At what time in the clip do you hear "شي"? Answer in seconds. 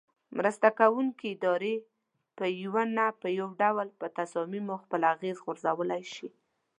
6.13-6.29